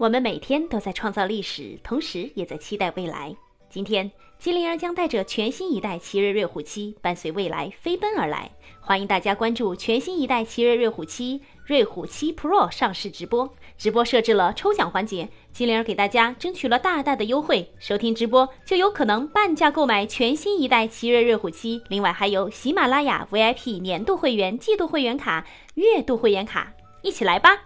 [0.00, 3.36] 我们每天都在创造历史，同时也在期待未来。
[3.68, 8.50] 今天，精灵儿将带着全新一代奇瑞瑞虎七，伴随未来飞奔而来。
[8.80, 13.46] 欢迎大家关注全新一代奇瑞瑞虎七、瑞虎七 Pro 上市直播。
[13.76, 17.70] 直播设置了抽奖环节，精灵儿给大家争取了大大的优惠。
[17.78, 26.72] 收听直播就有可能半价购买全新一代奇瑞瑞虎七，另外还有喜马拉雅 VIP 年度会员、季度会员卡、月度会员卡，
[27.02, 27.64] 一起来吧！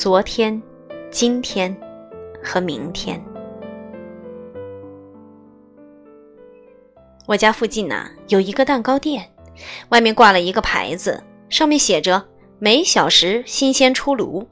[0.00, 0.62] 昨天、
[1.10, 1.76] 今天
[2.42, 3.22] 和明天，
[7.26, 9.30] 我家附近呢有一个蛋糕店，
[9.90, 12.26] 外面挂了一个牌子，上面写着
[12.58, 14.48] “每小时新鲜出炉”。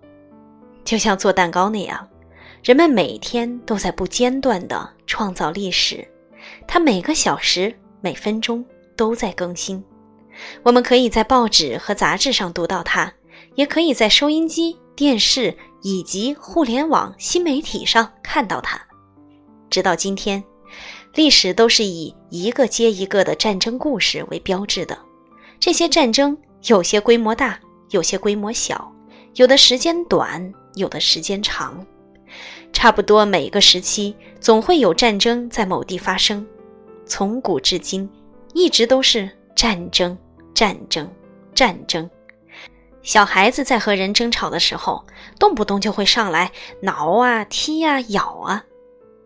[0.84, 2.06] 就像做蛋糕那样，
[2.62, 6.06] 人们每天都在不间断的创造历史，
[6.66, 8.62] 它每个小时、每分钟
[8.94, 9.82] 都在更新。
[10.62, 13.10] 我们可以在报纸和杂志上读到它，
[13.54, 14.76] 也可以在收音机。
[14.98, 18.80] 电视以及互联网新媒体上看到它，
[19.70, 20.42] 直到今天，
[21.14, 24.98] 历史都是以一个接一个的战争故事为标志的。
[25.60, 27.60] 这些战争有些规模大，
[27.90, 28.92] 有些规模小，
[29.36, 31.86] 有的时间短，有的时间长。
[32.72, 36.44] 差不多每个时期总会有战争在某地发生，
[37.06, 38.10] 从古至今，
[38.52, 40.18] 一直都是战争，
[40.52, 41.08] 战争，
[41.54, 42.10] 战争。
[43.08, 45.02] 小孩子在和人争吵的时候，
[45.38, 48.62] 动不动就会上来挠啊、踢啊、咬啊。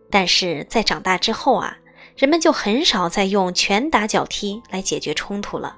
[0.09, 1.77] 但是在长大之后啊，
[2.15, 5.75] 人们就很少再用拳打脚踢来解决冲突了。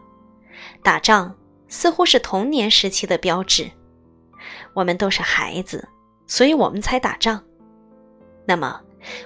[0.83, 1.35] 打仗
[1.67, 3.67] 似乎是童年时期的标志。
[4.75, 5.89] 我们都是孩子，
[6.27, 7.43] 所以我们才打仗。
[8.45, 8.79] 那么，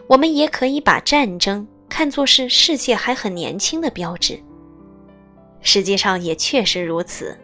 [0.08, 4.42] 我们也可以把战争看作是世界还很年轻的标志。
[5.60, 7.38] 实际上也确实如此。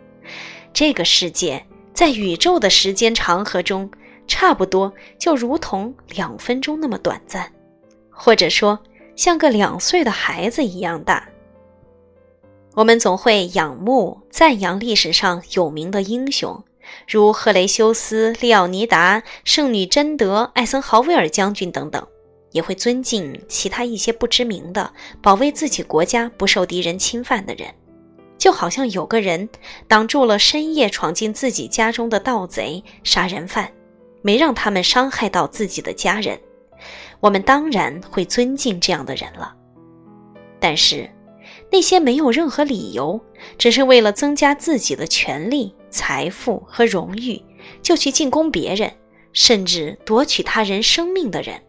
[0.76, 3.90] 这个世界在宇宙的时间长河中，
[4.28, 7.50] 差不多就如同两分钟那么短暂，
[8.10, 8.78] 或者说
[9.16, 11.26] 像个两岁的孩子一样大。
[12.74, 16.62] 我们总会仰慕、赞扬历史上有名的英雄，
[17.08, 22.06] 如赫雷修斯、利奥尼达、圣女贞德、艾森豪威尔将军等等，
[22.52, 24.92] 也会尊敬其他一些不知名的
[25.22, 27.74] 保卫自己国家不受敌人侵犯的人。
[28.46, 29.50] 就好像有个人
[29.88, 33.72] 挡住了深夜闯进自己家中的盗贼、杀人犯，
[34.22, 36.40] 没让他们伤害到自己的家人。
[37.20, 39.56] 我们当然会尊敬这样的人了。
[40.60, 41.10] 但是，
[41.72, 43.20] 那些没有任何理由，
[43.58, 47.44] 只是为了增加自己的权利、财富和荣誉，
[47.82, 48.94] 就去进攻别人，
[49.34, 51.60] 甚至夺取他人生命的人，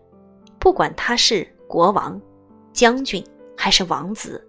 [0.59, 2.21] 不管他是国王、
[2.75, 3.25] 将军
[3.57, 4.46] 还是王子。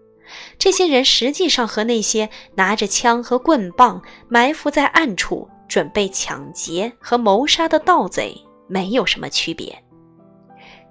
[0.58, 8.36] 这些人实际上和那些拿着枪和棍棒埋伏在暗处准备抢劫和谋杀的盗贼
[8.68, 9.78] 没有什么区别。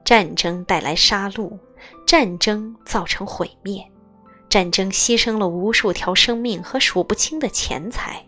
[0.05, 1.59] 战争带来杀戮，
[2.07, 3.85] 战争造成毁灭，
[4.49, 8.25] 战争牺牲了无数条生命和数不清的钱财。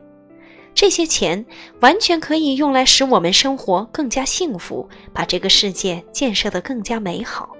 [0.74, 1.44] 这些钱
[1.80, 7.56] 完全可以用来使我们生活更加幸福，把这个世界建设得更加美好，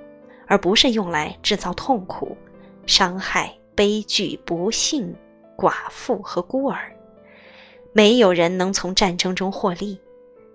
[0.47, 2.37] 而不是用来制造痛苦。
[2.89, 5.15] 伤害、悲剧、不幸、
[5.59, 6.91] 寡妇和孤儿，
[7.93, 10.01] 没有人能从战争中获利，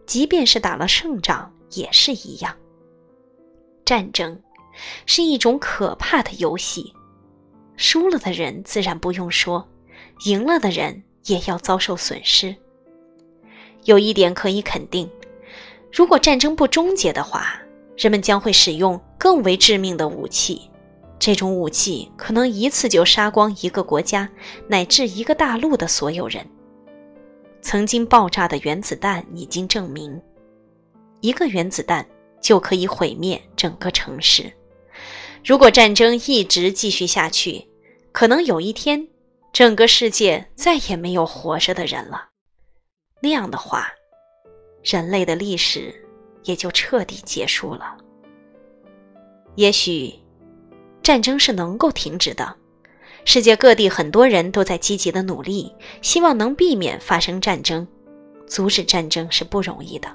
[0.07, 2.57] 即便是打了胜仗也是一样。
[3.85, 4.41] 战争
[5.05, 6.91] 是一种可怕的游戏，
[7.77, 9.69] 输了的人自然不用说，
[10.25, 12.55] 赢了的人也要遭受损失。
[13.83, 15.07] 有一点可以肯定，
[15.91, 17.61] 如果战争不终结的话，
[17.95, 20.67] 人们将会使用更为致命的武器。
[21.19, 24.29] 这种武器可能一次就杀光一个国家
[24.67, 26.45] 乃至一个大陆的所有人。
[27.61, 30.21] 曾经爆炸的原子弹已经证明，
[31.21, 32.05] 一个原子弹
[32.41, 34.51] 就可以毁灭整个城市。
[35.45, 37.65] 如果战争一直继续下去，
[38.11, 39.07] 可能有一天，
[39.53, 42.29] 整个世界再也没有活着的人了。
[43.21, 43.87] 那样的话，
[44.83, 45.95] 人类的历史
[46.43, 47.95] 也就彻底结束了。
[49.55, 50.13] 也许。
[51.03, 52.55] 战争是能够停止的，
[53.25, 55.69] 世界各地很多人都在积极的努力，
[56.01, 57.85] 希望能避免发生战争。
[58.47, 60.07] 阻止战争是不容易的，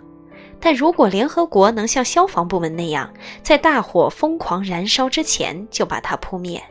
[0.58, 3.12] 但如果联合国能像消防部门那样，
[3.42, 6.62] 在大火疯狂燃烧之前就把它扑灭，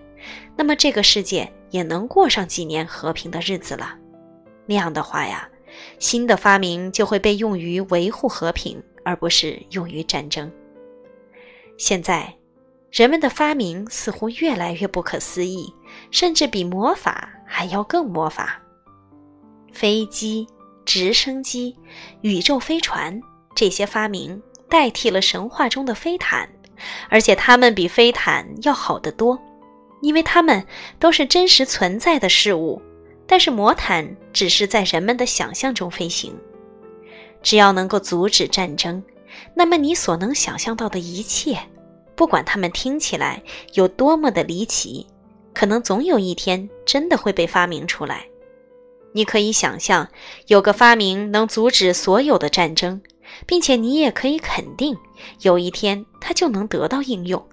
[0.55, 3.95] 那么这个世界也能过上几年和平的日子了。
[4.65, 5.47] 那样的话呀，
[5.99, 10.51] 新的发明就会被用于维护和平，而不是用于战争。
[11.77, 12.33] 现在。
[12.91, 15.73] 人们的发明似乎越来越不可思议，
[16.09, 18.61] 甚至比魔法还要更魔法。
[19.71, 20.47] 飞机、
[20.85, 21.75] 直升机、
[22.21, 23.21] 宇宙飞船
[23.53, 26.49] 这些发明代替了神话中的飞毯，
[27.09, 29.37] 而且它们比飞毯要好得多，
[30.01, 30.65] 因为它们
[30.97, 32.81] 都是真实存在的事物。
[33.27, 36.33] 但是魔毯只是在人们的想象中飞行。
[37.43, 39.03] 只要能够阻止战争，
[39.53, 41.59] 那么你所能想象到的一切。
[42.17, 43.41] 不管他们听起来
[43.75, 45.05] 有多么的离奇，
[45.53, 48.25] 可能总有一天真的会被发明出来。
[49.13, 50.07] 你可以想象
[50.47, 52.99] 有个发明能阻止所有的战争，
[53.45, 54.97] 并且你也可以肯定
[55.41, 57.47] 有一天它就能得到应用。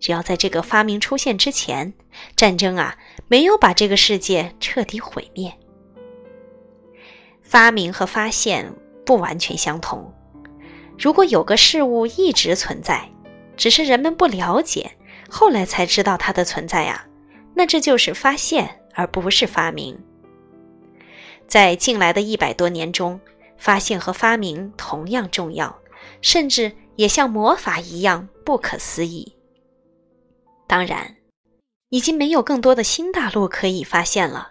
[0.00, 1.94] 只要在这个发明出现之前，
[2.34, 2.98] 战争啊
[3.28, 5.52] 没有把这个世界彻底毁灭。
[7.40, 8.72] 发明和发现
[9.06, 10.12] 不完全相同。
[10.98, 13.08] 如果有个事物一直存在，
[13.62, 14.90] 只是人们不了解，
[15.30, 17.06] 后来才知道它的存在呀。
[17.54, 19.96] 那这就是发现，而不是发明。
[21.46, 23.20] 在近来的一百多年中，
[23.56, 25.78] 发现和发明同样重要，
[26.20, 29.32] 甚至也像魔法一样不可思议。
[30.66, 31.14] 当然，
[31.90, 34.50] 已经没有更多的新大陆可以发现了，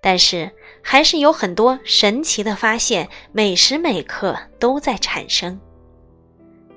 [0.00, 0.50] 但是
[0.80, 5.60] 还是有很多神奇的发现，每时每刻都在产生。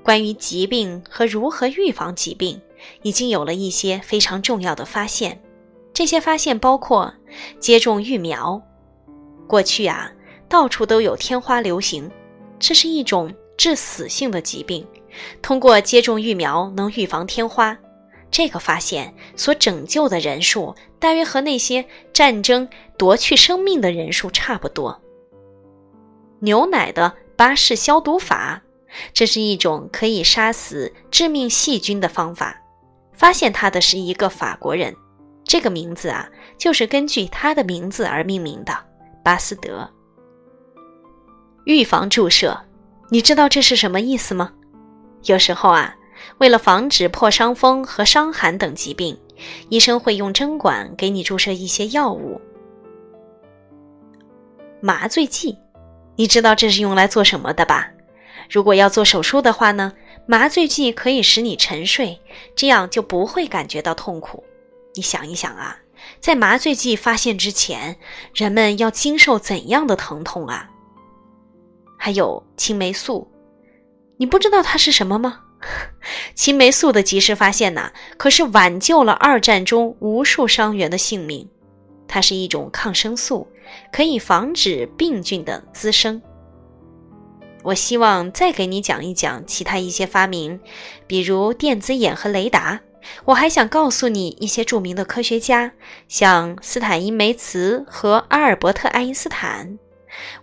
[0.04, 2.60] 关于疾病和如何预防疾病，
[3.02, 5.40] 已经有了一些非常重要的发现。
[5.94, 7.14] 这些发现包括
[7.60, 8.62] 接种疫苗。
[9.48, 10.12] 过去啊，
[10.48, 12.10] 到处都有天花流行，
[12.58, 14.86] 这是一种致死性的疾病。
[15.42, 17.78] 通过接种疫苗，能预防天花。
[18.32, 25.02] 这个发现所拯救的人数，大约和那些战争夺去生命的人数差不多。
[26.40, 28.62] 牛奶的巴氏消毒法。
[29.14, 32.56] 这是一种可以杀死致命细菌的方法。
[33.14, 34.96] 发现它的是一个法国人，
[35.44, 38.74] 这个名字啊，就是根据他的名字而命名的——
[39.22, 39.90] 巴斯德。
[41.66, 42.58] 预防注射，
[43.10, 44.54] 你知道这是什么意思吗？
[45.26, 45.94] 有时候啊，
[46.38, 49.20] 为了防止破伤风和伤寒等疾病，
[49.68, 52.40] 医生会用针管给你注射一些药物。
[54.80, 55.58] 麻醉剂，
[56.16, 57.92] 你知道这是用来做什么的吧？
[58.50, 59.94] 如果要做手术的话呢，
[60.26, 62.20] 麻醉剂可以使你沉睡，
[62.56, 64.44] 这样就不会感觉到痛苦。
[64.96, 65.78] 你想一想啊，
[66.20, 67.96] 在麻醉剂发现之前，
[68.34, 70.70] 人们要经受怎样的疼痛啊？
[71.98, 73.30] 还有青霉素，
[74.18, 75.42] 你不知道它是什么吗？
[76.34, 81.48] 青霉素的及时发现呐，可是挽救了二战中无数伤员的性命。
[82.08, 83.48] 它是一种抗生素，
[83.92, 86.20] 可以防止病菌的滋生。
[87.64, 90.60] 我希望再给你讲一讲其他一些发明，
[91.06, 92.80] 比如电子眼和雷达。
[93.26, 95.72] 我还想告诉你一些著名的科学家，
[96.08, 99.80] 像斯坦因梅茨和阿尔伯特·爱因斯坦。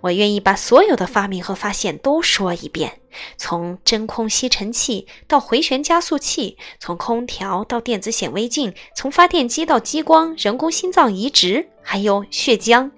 [0.01, 3.01] 我愿意把所有的发明和发现都说一遍，
[3.37, 12.91] 从真空吸尘器到回旋加速器，从空调到电子显微镜，从发电机到激光、人工心脏移植，还有血浆。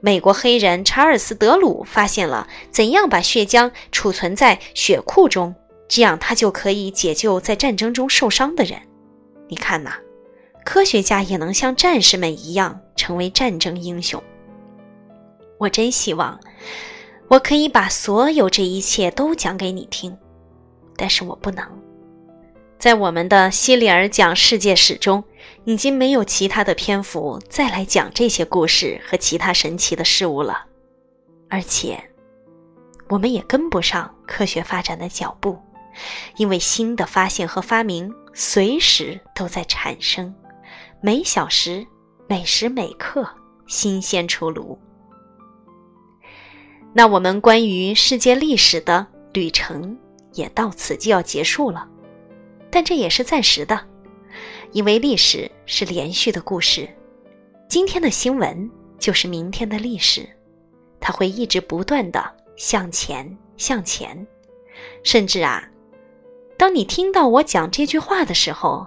[0.00, 5.54] 美国黑人查尔斯·德鲁发现了怎样把血浆储存在血库中，
[5.88, 8.78] 这样他就可以解救在战争中受伤的人。
[9.48, 9.92] 你看呐，
[10.64, 14.22] 科学家也能像战士们一样成为战争英雄。
[15.58, 16.38] 我真希望
[17.28, 20.16] 我可以把所有这一切都讲给你听，
[20.96, 21.64] 但是我不能。
[22.78, 25.24] 在我们的希里尔讲世界史中。
[25.64, 30.64] 已经没有其他的篇幅再来讲这些故事和其他神奇的事物了，
[31.48, 32.02] 而且
[33.08, 35.58] 我们也跟不上科学发展的脚步，
[36.36, 40.34] 因为新的发现和发明随时都在产生，
[41.00, 41.86] 每小时、
[42.28, 43.28] 每时每刻
[43.66, 44.78] 新鲜出炉。
[46.92, 49.98] 那我们关于世界历史的旅程
[50.32, 51.86] 也到此就要结束了，
[52.70, 53.78] 但这也是暂时的。
[54.72, 56.88] 因为历史是连续的故事，
[57.68, 60.28] 今天的新闻就是明天的历史，
[61.00, 62.22] 它会一直不断的
[62.56, 64.26] 向前向前，
[65.02, 65.66] 甚至啊，
[66.58, 68.86] 当你听到我讲这句话的时候，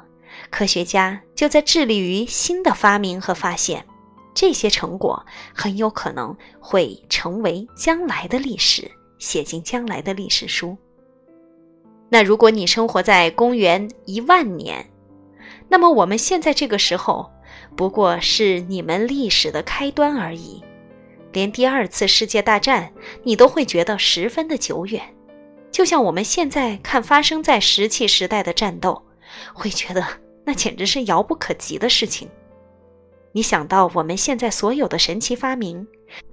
[0.50, 3.86] 科学家就在致力于新的发明和发现，
[4.33, 10.77] 这些成果很有可能会成为将来的历史，写进将来的历史书。
[12.09, 14.83] 那如果你生活在公元一万年，
[15.69, 17.31] 那么我们现在这个时候，
[17.75, 20.63] 不过是你们历史的开端而已。
[21.31, 22.91] 连第二次世界大战，
[23.23, 25.01] 你都会觉得十分的久远。
[25.71, 28.99] 就像我们现在看发生在石器时代的战斗，
[29.53, 30.03] 会觉得
[30.43, 32.27] 那简直是遥不可及的事情。
[33.31, 35.88] 你想到我们现在所有的神奇发明，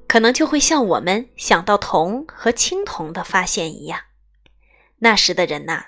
[0.08, 4.00] 可能就会像我们想到铜和青铜的发现一样。
[4.98, 5.84] 那时的人呐，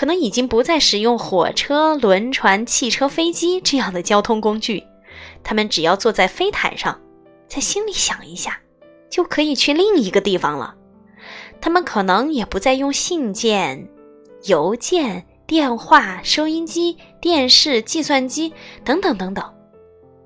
[0.00, 4.82] 可能已经不再使用火车、轮船、汽车、飞机这样的交通工具，
[5.42, 6.98] 他们只要坐在飞毯上，
[7.46, 8.58] 在心里想一下，
[9.10, 10.74] 就可以去另一个地方了。
[11.60, 13.90] 他们可能也不再用信件、
[14.44, 19.44] 邮件、电话、收音机、电视、计算机等等等等。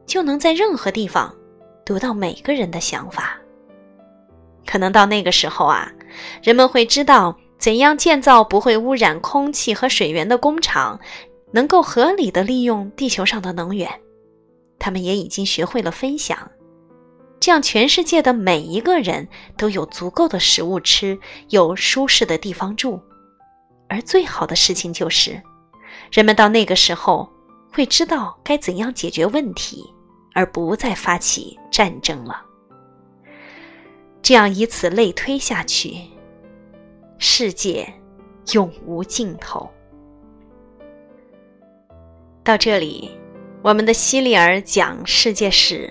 [0.06, 1.34] 就能在任何地方
[1.84, 3.36] 读到每个人的想法。
[4.64, 5.90] 可能到那个时候啊，
[6.44, 11.00] 人们会知道怎样建造不会污染空气和水源的工厂，
[11.50, 13.88] 能够合理的利用地球上的能源。
[14.78, 16.50] 他们也已经学会了分享，
[17.40, 21.18] 这样全世界的每一个人都有足够的食物吃，
[21.48, 23.00] 有舒适的地方住。
[23.88, 25.42] 而最好的事情就是，
[26.12, 27.26] 人们到那个时候
[27.72, 29.82] 会知道该怎样解决问题。
[30.34, 32.42] 而不再发起战争了。
[34.20, 35.96] 这样以此类推下去，
[37.18, 37.86] 世界
[38.52, 39.68] 永无尽头。
[42.42, 43.10] 到这里，
[43.62, 45.90] 我们的希利尔讲世界史，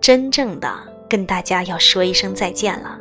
[0.00, 0.72] 真正的
[1.08, 2.98] 跟大家要说一声再见了。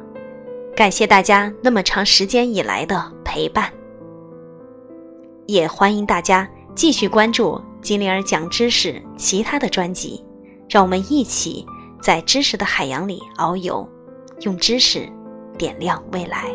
[0.76, 3.72] 感谢大家那么长时间以来的陪伴，
[5.46, 10.24] 也欢迎大家继续关注金灵儿讲知识其他的专辑。
[10.70, 11.66] 让我们一起
[12.00, 13.90] 在知识的海洋里遨游，
[14.42, 15.10] 用知识
[15.58, 16.46] 点亮未来。